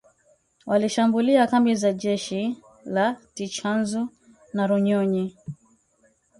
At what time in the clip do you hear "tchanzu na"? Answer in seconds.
3.35-4.67